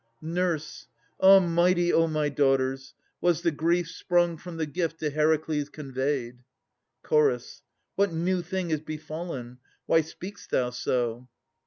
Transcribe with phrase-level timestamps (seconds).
[0.23, 0.87] NURSE.
[1.19, 1.37] Ah!
[1.39, 2.95] mighty, O my daughters!
[3.21, 6.39] was the grief Sprung from the gift to Heracles conveyed!
[7.11, 7.61] LEADER OF CH.
[7.93, 9.59] What new thing is befallen?
[9.85, 11.29] Why speak'st thou so?